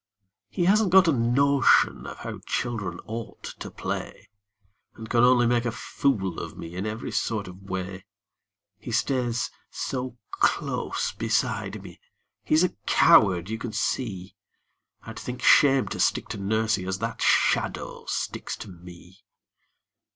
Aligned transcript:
He 0.49 0.65
hasn't 0.65 0.89
got 0.91 1.07
a 1.07 1.11
notion 1.11 2.07
of 2.07 2.17
how 2.17 2.39
children 2.47 2.99
ought 3.05 3.43
to 3.59 3.69
play, 3.69 4.29
And 4.95 5.07
can 5.07 5.23
only 5.23 5.45
make 5.45 5.63
a 5.63 5.71
fool 5.71 6.39
of 6.39 6.57
me 6.57 6.73
in 6.75 6.87
every 6.87 7.11
sort 7.11 7.47
of 7.47 7.69
way. 7.69 8.05
He 8.79 8.91
stays 8.91 9.51
so 9.69 10.17
close 10.31 11.11
beside 11.11 11.83
me, 11.83 11.99
he's 12.43 12.63
a 12.63 12.69
coward 12.87 13.47
you 13.47 13.59
can 13.59 13.73
see; 13.73 14.35
I'd 15.03 15.19
think 15.19 15.43
shame 15.43 15.87
to 15.89 15.99
stick 15.99 16.29
to 16.29 16.39
nursie 16.39 16.87
as 16.87 16.97
that 16.97 17.21
shadow 17.21 18.05
sticks 18.07 18.57
to 18.57 18.69
me! 18.69 19.19